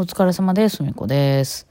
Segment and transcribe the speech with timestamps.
[0.00, 0.84] お疲れ様です。
[0.84, 1.66] みこです。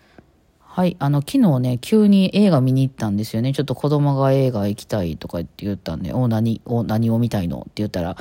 [0.60, 0.97] はい。
[1.00, 3.54] あの、昨日ね、急に映画見に行ったんですよね。
[3.54, 8.18] ちょっと子供が映画行きたいとかって言ったんで、お、何、お、何を見たいのって言ったら、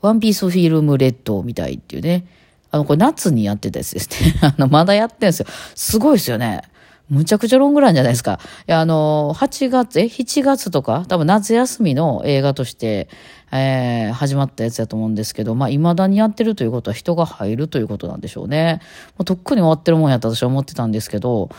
[0.00, 2.26] ワンピースフィルムレッドを見たいっていうね。
[2.72, 4.34] あの、これ夏にやってたやつですね。
[4.42, 5.46] あの、まだやってんすよ。
[5.76, 6.62] すごいですよね。
[7.08, 8.40] むちゃくちゃロングランじゃないですか。
[8.66, 13.08] いや、あの、8月、え、7月とか、多分夏休みの映画として、
[13.52, 18.80] えー、始まったやつだと思うんですけど、まあ、未だにやってるということは人が入るということなんでしょうね。
[19.16, 21.50] もうとっくに終わってるもんやと私は思ってたんですけど、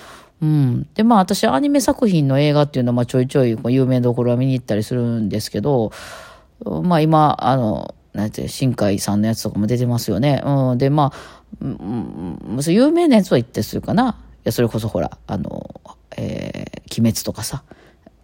[0.41, 0.87] うん。
[0.93, 5.91] で、まあ、私、アニメ作品の映画っていうのは、まあ、ちょいちょい、こう有名どころは見に行ったりするんですけど、
[6.63, 10.41] まあ、今、あの、なんて、新海さんのやつとかも出てますよね。
[10.45, 10.77] うん。
[10.77, 14.09] で、まあ、うん、有名なやつは言ってするかな。
[14.09, 15.81] いや、それこそほら、あの、
[16.17, 17.63] えー、鬼滅とかさ、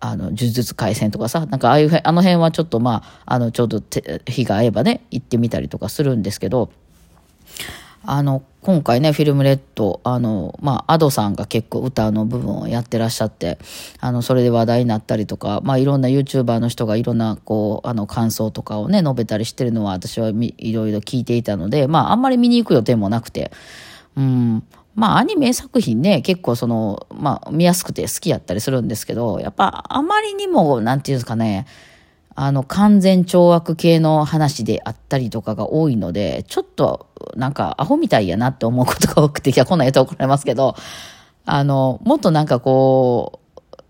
[0.05, 3.81] あの、呪術廻戦とかさ、なんかああいう、あの辺はちょっとまあ、あの、ちょうど
[4.27, 6.71] 日が合えばね、行ってみたりとかするんですけど、
[8.05, 13.57] あの、今回ね、フィルムレッド、あの、まあ、アドさんが結構歌の部分をやってらっしゃって、
[14.01, 23.53] あの、それで話題になったりとか、まあ、いろんな YouTuber の人がいろんな、こう、あの、感想とかをね、述べたりしてるのは私はいろいろ聞いていたので、まあ、あんまり見に行く予定もなくて、
[24.17, 24.63] うん、
[24.95, 31.65] まあ、アニメ作品ね、結構その、まあ、見やすくて好きやったりするんですけど、やっぱ、あまりにも、なんていうんですかね、
[32.35, 40.75] あの、完全懲悪系の話であったりとかが多いので、ちょっと、なんか、アホみたいやなって思うことが多くて、 いや、こんなん言うと怒られますけど、
[41.45, 43.39] あの、もっとなんかこ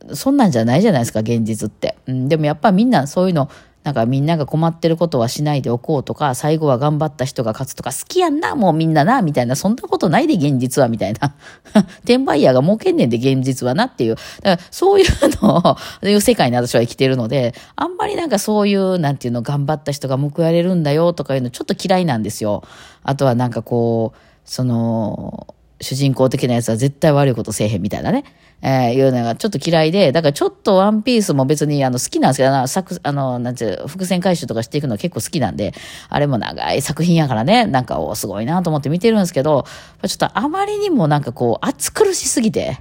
[0.08, 1.95] う、そんなんじゃないじゃないですか、現実って。
[2.08, 3.50] うん、でもやっぱみんなそういうの、
[3.84, 11.36] なんかみんなが困ってることはしないでおこうとか、最後は頑張った人が勝つとか、好きやんな、もうみんなな、みたいな、そんなことないで現実は、みたいな。
[12.00, 14.16] 転売ヤーが儲けんねんで現実はなっていう。
[14.42, 15.08] だからそういう
[15.42, 22.64] のを、そういう世界に私は生きてるので、あんまりなんかそういう、なんていうの、頑張った人が報われるんだよとかいうのちょっと嫌いなんですよ。
[23.04, 25.48] あとはなんかこう、その、
[25.82, 28.24] 主人公的なやつは絶対悪いことせえへんみたいなね。
[28.66, 35.73] えー、いうのがちょっと嫌いで、だからちょっとワンピースも別にあの好きなんですけどな、作、あの、なんていう、伏線回収とかしていくの結構好きなんで、
[36.08, 39.66] あれも長い作品やからね、なんか、おすごいなと思って見てるんですけど、
[40.08, 42.78] ちょっとあまりにもなんかこう、暑苦しすぎて、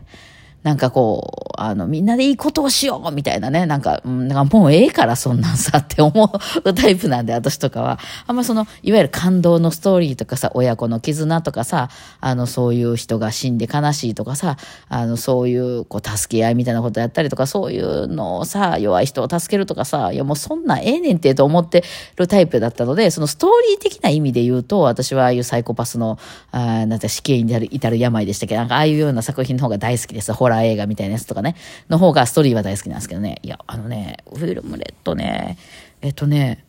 [0.63, 6.33] なんかこう、あの、みんなでいいことをしようみたいなね、なんか、うん、なんかもうええからそんなんさって思
[6.65, 7.99] うタイプなんで、私とかは。
[8.27, 11.89] あんまその、いわゆる感動のストーリーとかさ、親子の絆とかさ、
[12.21, 14.57] あの、そういう人が死んで悲しいとかさ、
[14.89, 21.85] あの、そういう、こう、助け合いみたいなことやったりとか、そういうのをさ、弱い人を助けるとかさ、いやもうそんなええねんってと思って
[22.17, 26.19] るタイプだったので、そのストーリー的な意味で言うと、私はああいうサイコパスの、
[26.51, 28.55] あなんて死刑に至る至る病でしたけ？
[28.55, 30.33] ど、なんかああいうような作品の方が大好きです。
[30.33, 31.57] ホラー映画みたいなやつとかね、
[31.89, 33.41] の方がストーリーは大好きなんですけどね。
[33.43, 35.59] いや、あのね、フィルムレッドね、
[36.01, 36.65] えっとね、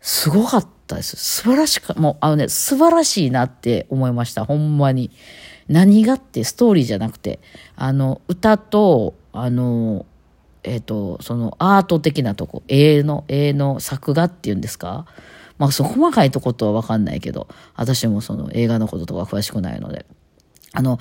[0.00, 1.16] すごかったです。
[1.16, 4.44] 素晴らしか、もう、あのね、素晴らしいなって思いました。
[4.44, 5.10] ほんまに。
[5.68, 7.38] 何がってストーリーじゃなくて、
[7.76, 10.04] あの、歌と、あの、
[10.64, 15.06] えっ、と、そのアート的なとこ、絵の、絵の作画っていうんですか？
[15.58, 20.04] まあ、そ細かいとことはわかんないけど、私もその映画のこととか詳しくないので。
[20.74, 20.98] あの、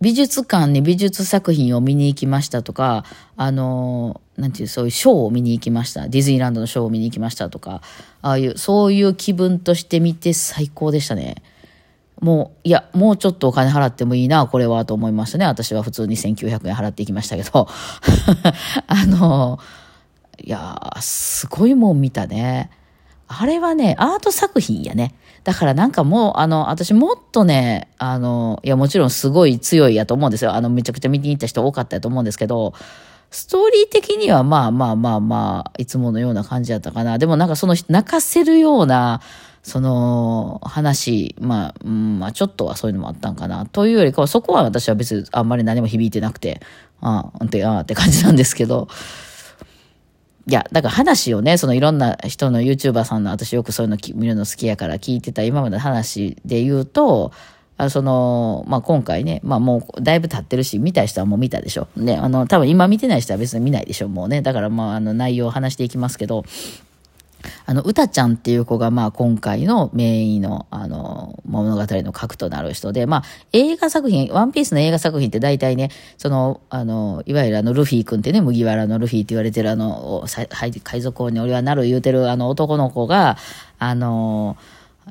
[0.00, 3.04] 美術館に美術作品を見に行きましたとか、
[3.36, 6.08] あの、なんていう、そういうショーを見に行きました。
[6.08, 7.80] ディズニーランドのショーを見に行きましたとか、
[8.22, 11.42] ああいう、そういう気分として見て最高でしたね。
[12.20, 15.46] もう、いや、もうちょっとお金払ってもいいな、これは、と思いましたね。
[15.46, 17.68] 私は普通に1900円払っていきましたけど。
[18.86, 19.60] あの、
[20.42, 22.70] いや、すごいもん見たね。
[23.38, 25.14] あれはね、アート作品やね。
[25.44, 30.54] だからなんかもう、あの、私もっとね、あの、いやもちろんすごい強いやと思うんですよ。
[30.54, 32.72] あの、めちゃくちゃ見に行った人多かったやと思うんですけど、
[33.30, 37.18] ストーリー的にはまあまあまあまあ、いつものような感じだったかな。
[37.18, 39.20] でもなんかその泣かせるような、
[39.64, 43.66] その話、まあ、うん、まあちょっとはそういうのもあったんかな。
[43.66, 46.60] というよりかは、そこは私は別にあんまり何も響いてなくて、
[47.00, 48.88] ああ、って、ああって感じなんですけど、
[50.46, 57.32] いや、だから話をね、そのいろんな人の YouTuber さんの、私よくそういうの見るの好きやから聞いてた今までの話で言うと、
[57.76, 61.88] あその、まあ、今回ね、まあ、もうだいぶ経ってるし、見たい人はもう見たでしょ。
[61.96, 64.42] ね、あの、多分今見てない人は別に見ないでしょ、もうね。
[64.42, 66.44] だからまあ、あの内容を話していきますけど、
[67.66, 80.24] あの、うたちゃんっていう子が、まあ、今回の名医の、あの、物語の核となる人で、まあ、映画作品、ワンピースの映画作品って大体ね、その、あの、いわゆるあの、ルフィ君ってね、麦わらのルフィって言われてるあの、
[80.82, 83.36] 海賊王に俺はなる言うてるあの男の子が、
[83.78, 84.56] あの、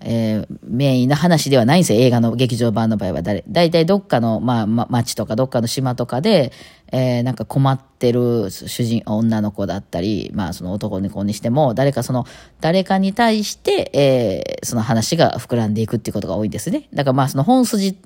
[0.01, 1.99] えー、メインの話ではないんですよ。
[1.99, 3.43] 映画の劇場版の場合は誰。
[3.47, 6.51] 大体どっかの、まあ、ま、町とかどっかの島とかで、
[6.91, 12.25] えー、なんか困ってる主人、女の子だったり、まあその男の子にしても、誰かその、
[12.61, 16.87] 誰かに対して、えー、その話が膨らんでいくっていうことが多いんですね。
[16.93, 17.97] だからまあその本筋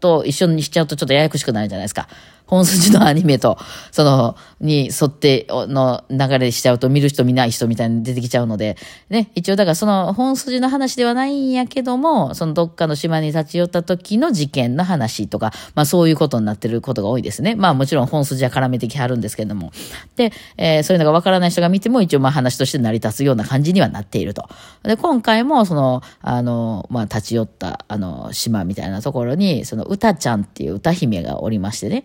[0.00, 2.08] と一緒にしちゃうとちょっとややこしくなるじゃないですか。
[2.52, 3.56] 本筋のアニメと、
[3.92, 8.76] その、に沿っての流れしちゃうと見る人見ない人みたいに出てきちゃうので、
[9.08, 17.54] ね、一応だからその本筋の話ではないんやけども、そのどっかの島に立ち寄った時の事件の話とか、まあそういうことになってることが多いですね。
[17.54, 19.72] まあもちろん本筋は絡めてきはるんですけども。
[20.16, 24.46] で、えー、そういうのがわからない人が見ても一応まあ話として成り立つような感じにはなっていると。
[24.82, 32.04] で、今回もその、あの、まあ立ち寄った、あの、島みたいなところに、その歌ちゃんっていう歌姫がおりましてね、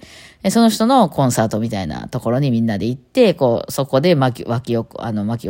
[0.49, 5.49] その人のコンサートみたいなところにみんなで行って、こう、そこで巻き、巻き起あの、巻き、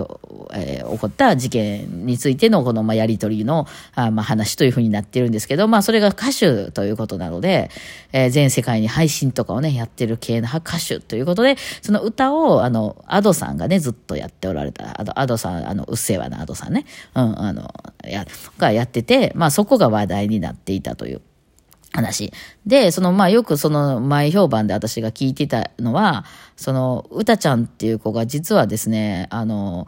[0.53, 7.69] えー、起こった事件についてのこの、まあ、やりとりの、あまあ、話というふうになってるんですけど、まあ、それが歌手ということなので、
[8.13, 17.73] えー、全世界に配信とかをね、やってる系の歌手ということで、その歌を、あの、アドさんがね、ずっとやっておられた、あの、アドさん、あの、うっせぇわな、アドさんね、うん、あの、
[18.03, 18.25] や、
[18.57, 21.21] がやってて、まあ、そこが話題になっていたという。
[21.97, 22.31] 話。
[22.65, 29.87] で、その、まあ、よくその前評判で私が聞いてたのは、その、うたちゃんっていう子が実はですね、あの、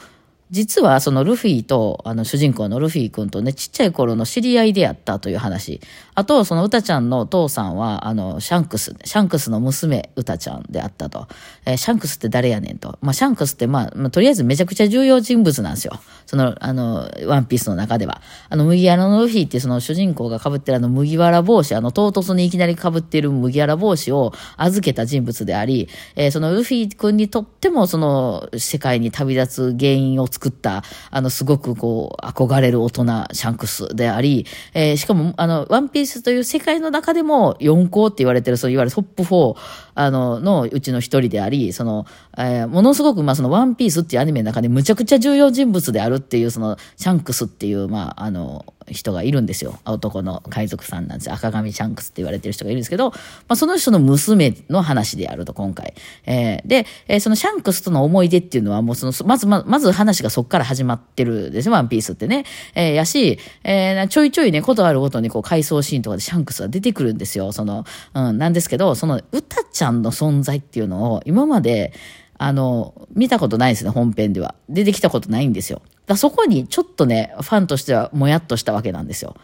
[0.52, 5.80] 実はそのルフィと、あの主人公のルフィ君とね、ちっちゃい頃の知り合いであったという話。
[6.16, 11.28] あと、そのうたちゃんのお父さんは、あの、シャンクス、シャンクスの娘、うたちゃんであったと。
[11.66, 12.98] えー、シャンクスって誰やねんと。
[13.02, 16.00] まあ、シャンクスって、まあ、まあ、とりあえずめちゃくちゃ重要人物なんですよ。
[16.26, 18.22] その、あの、ワンピースの中では。
[18.50, 33.04] あの、麦わらのルフィってその主人公が被ってるあの麦わら帽子、あの、唐突にいきなり被っている麦わら帽子を預けた人物であり、えー、そのルフィ君にとっても、その、世界に旅立つ原因を作作った、あの、すごくこう、憧れる大人、
[33.34, 39.56] シャンクスであり、えー、しかも、あの、ワンピースという世界の中でも四皇って言われてる、そういわゆるトップ4、
[39.96, 42.06] あの、のうちの一人であり、その、
[42.38, 49.80] えー、ものすごく、まあ、その、ワンピースっていうアニメの中でむちゃくちゃ重要人物であるっていう、その、シャンクスっていう、まあ、あの、人がいるんですよ。
[49.86, 51.36] 男の海賊さんなんですよ。
[51.36, 53.18] 赤髪シャンクスって言われてる人がいるんですけど、ま
[53.50, 55.94] あ、その人の娘の話であると、今回。
[56.26, 62.46] えー、で、えー、そのシャンクスとの思い出っていうのは、もうその、まず、ま、まず話がそこから始まってるですよ、ワンピースってね。
[62.76, 67.52] えー、やし、えー、ちょいちょいね、ことあるごとにこう、回想シーンとかでシャンクスが出てくるんですよ。
[67.52, 71.94] その、うん、なんですけど、その、歌ちゃんの存在っていうのを、今まで、
[72.42, 74.56] あの、見たことないですね、本編では。
[74.70, 75.82] 出てきたことないんですよ。
[76.10, 79.36] だそこにちょっとね、ファンとしてはもやっとしたわけなんですよ。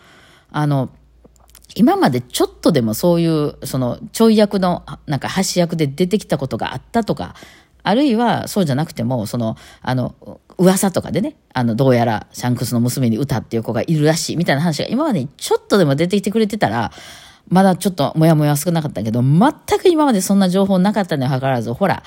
[0.52, 0.90] あの、
[1.76, 7.36] 今までちょっとでもそういう、その、ちょい役の、なんか、橋役で出てきたことがあったとか、
[7.84, 10.16] あるいはそうじゃなくても、その、あの、
[10.58, 16.92] 噂とかでね、あの、どうやらシャンクスの娘に歌っていう子がいるらしい、みたいな話が今までにちょっとでも出てきてくれてたら、
[17.48, 22.02] まだちょっともやもや少なかったけど、全く今までそんな情報なかったにもからず、ほら、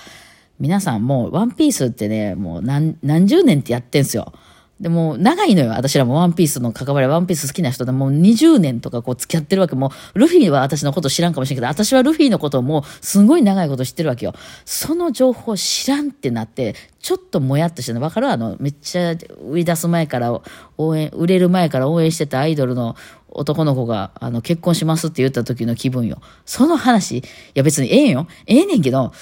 [0.59, 4.33] 皆さんもうワンピースってね、もう何、何十年ってやってんすよ。
[4.81, 5.71] でも、長いのよ。
[5.71, 9.75] 私らもワンピースの関わり、ワンピース好きな人でもう20年とかこう付き合ってるわけ。
[9.75, 14.35] もう、ルフィは私のこと知らんかもしれんけど、私はルフィのことをもうすごい長いこと知ってるわけよ。
[14.65, 18.05] その情報知らんってなって、ちょっともやっとしてるの。
[18.05, 19.17] わかるあの、めっちゃ
[19.51, 20.41] 売り出す前から
[20.77, 22.95] 応援、売れる前から応援してたアイドルの
[23.31, 26.21] 男の子が、あの、結婚しますって言った時の気分よ。
[26.47, 27.23] その話、い
[27.55, 28.29] や別にええんよ。
[28.47, 29.13] ええねんけど、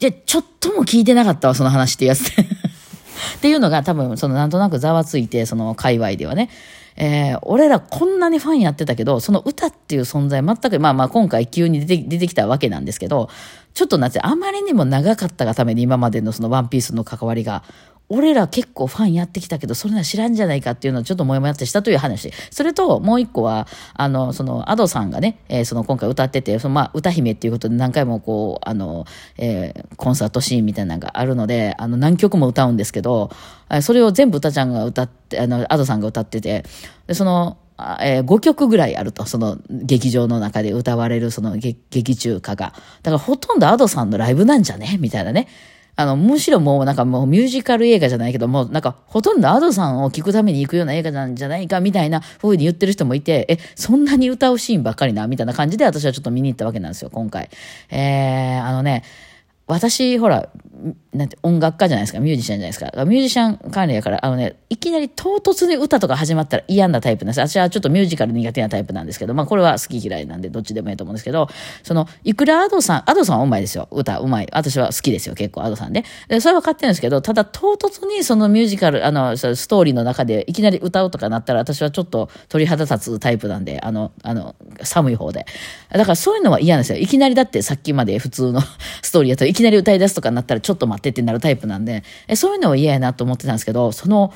[0.00, 2.46] じゃ、ちょっとも聞いてなかったわ、その話ってやつで。
[3.36, 6.50] っていうのが多分、そのなんとなくざわついて、その界隈ではね。
[6.96, 13.28] えー、俺らこんなにファンやってたけど、その歌っていう存在全く、まあまあ今回急に出て出てきたわけなんですけど、
[13.74, 17.64] ちょっとなぜあまりにも長かったがために今までのそのワンピースの関わりが
[18.10, 22.32] 俺ら結構ファンやってきたけど、それは知らんじゃないかっていうのをちょっともやもやってしたという話。
[22.50, 29.06] それと、もう一個は、あの、その、アドさんがね、えー、その今回歌ってて、そのまあ、歌姫っていうことで何回もこう、あの、
[29.38, 33.30] えー、コンサートシーンみたいなのがあるので、あの、何曲も歌うんですけど、
[33.80, 36.64] それを全部歌ちゃんが歌って、あの、アドさんが歌ってて、
[37.06, 37.56] で、その、
[38.00, 42.72] えー、5曲ぐらいあると、その劇場の中で歌われるその劇中歌が。
[43.02, 44.96] だからほとんどアドさんのライブなんじゃね？
[45.00, 45.48] みたいなね。
[45.96, 57.48] あの、むしろもうなんかもうミュージカル映画じゃないけども、なんかほとんどアドさんを聞くために行くような映画なんじゃないかみたいな風に言ってる人もいて、え、そんなに歌うシーンばっかりなみたいな感じで私はちょっと見に行ったわけなんですよ、今回。
[57.90, 59.04] えー、あのね、
[59.66, 60.48] 私、ほら、
[61.14, 63.04] なんて、音楽家じゃないですか、ミュージシャンじゃないですか。
[63.04, 67.48] ミュージシャン関連やから、あのね、いきなり唐突に歌とか始まったら嫌なタイプなんです。
[67.48, 71.48] 私はちょっとミュージカル苦手なタイプなんですけど、まあこれは好き嫌いなんでどっちでもいいと思うんですけど、
[71.84, 73.86] その、いくらアドさん、アドさんはうまいですよ。
[73.92, 74.48] 歌うまい。
[74.52, 76.04] 私は好きですよ、結構アドさんで。
[76.28, 85.46] で、それは分かってるんですけど、ただ唐突にそのミュージカル、あの、ストーリーの中でいきなり歌うとかなったら私はちょっと鳥肌立つタイプなんで、あの、あの、寒い方で。
[85.92, 86.98] だからそういうのは嫌なんですよ。
[86.98, 88.60] いきなりだってさっきまで普通の
[89.02, 94.32] ストーリーやといきなり歌い出すとかなったらちょっと待ってってなるタイプなんで、えそういうのは嫌やなと思ってたんですけど、その、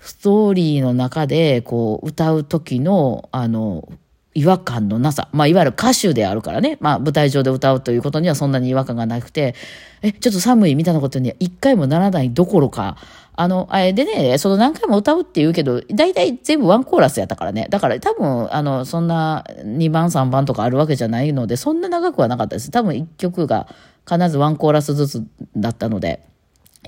[0.00, 3.88] ストーリーの中で、こう、歌う時の、あの、
[4.34, 5.28] 違和感のなさ。
[5.32, 6.78] まあ、いわゆる歌手であるからね。
[6.80, 9.54] まあ、舞台上で歌うということにはそんなに違和感がなくて、
[10.02, 12.96] え、ちょっと寒いみたいなことには一回もならないどころか、
[13.34, 17.66] あの、あれでね、その何回も歌うって言うけど、大体全部ワンコーラスやったからね。
[17.70, 22.70] だから多分、あの、そんな2番3番とかあるわけじゃないので、そんな長くはなかったです。
[22.70, 23.66] 多分1曲が
[24.10, 25.26] 必ずワンコーラスずつ
[25.56, 26.26] だったので。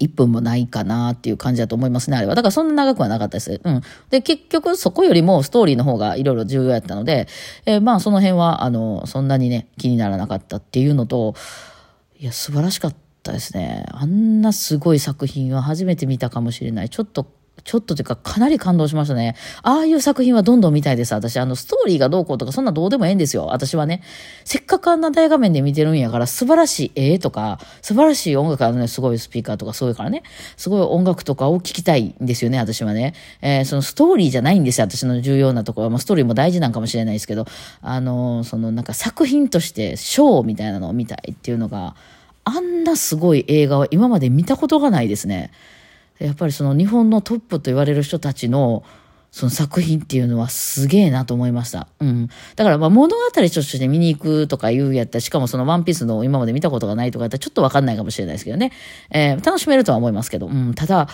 [0.01, 2.35] 1分もないかなっていう感じだと思いますね、あれは。
[2.35, 3.61] だからそんな長くはなかったです。
[3.63, 3.83] うん。
[4.11, 7.29] で、結局そこよりもストーリーの方がいろいろ重要やったので、
[7.67, 11.35] えー、まあその辺は、あの、そんなにね、気にならなかったっていうのと、
[12.19, 13.85] いや、素晴らしかったですね。
[13.91, 16.89] あんなすごい作品は初めて見たかもしれない。
[16.89, 17.27] ちょっと
[17.65, 19.37] ちょっとというか、かなり感動しましたね。
[19.63, 21.15] ああいう作品はどんどん見たいです。
[21.15, 23.47] 私、あの、ストーリーがどうこうとか、そんなどうでもええんですよ。
[23.47, 24.03] 私はね。
[24.45, 30.25] せっかくあんな大画面で見てるんやから、素晴らしい絵とか、素晴らしい音楽あのね、すごいスピーカーとか、そういうからね、
[30.57, 33.15] すごい音楽とかを聞きたいんですよね、私はね。
[33.43, 35.91] えー、そのストーリーじゃないんですよ、私の重要なところは。
[35.91, 37.47] まあ、ストーリーも大事なんかもしれないですけど、
[37.81, 41.95] あの、そのなんか作品として、ショーみたいなのを見たいっていうのが、
[42.45, 45.53] あんなすごい映画は今まで見たことがないですね。
[46.19, 48.85] やっぱりその日本のトップと言われる人たちの
[49.33, 51.89] その作品っていうのはすげえなと思いました。
[52.01, 52.29] うん。
[52.55, 58.73] だからまあ物語として見に行くとか言うやったら、しかもそのワンピースの今まで見たことがないとかやったらちょっとわかんないかもしれないですけどね。
[59.11, 60.49] えー、楽しめるとは思いますけど。
[60.49, 60.75] うん。
[60.75, 61.09] ただ、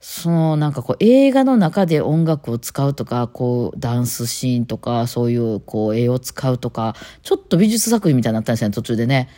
[0.00, 9.28] そのなんかこう映画の中で音楽を使うとか、こうダンスシーンとか、そういうこう絵を使うとか、ちょっと美術作品みたいになったんですね、途中でね。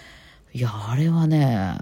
[0.54, 1.76] いや、あれはね、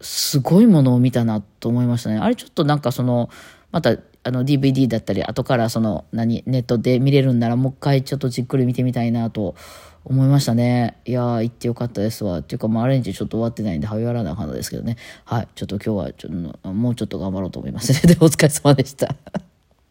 [0.00, 2.18] すごいものを見たなと思いましたね。
[2.18, 3.30] あれちょっとなんかその、
[3.72, 9.54] またあの DVD だったり、後からその何、ネットで見れるんならもう一回ちょっとじっくり見てみたいなと
[10.04, 10.98] 思いましたね。
[11.04, 12.38] いやー、行ってよかったですわ。
[12.38, 14.96] っていうか、まあ、アレンジちょっと終わってないんで、はやらな花ですけどね。
[15.24, 15.48] はい。
[15.54, 17.92] ちょっと今日はちょっと、もうちょっと頑張ろうと思います。
[18.06, 19.14] で、お疲れ様でした。